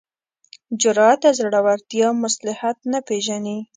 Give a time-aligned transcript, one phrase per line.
[0.81, 3.57] جرات او زړورتیا مصلحت نه پېژني.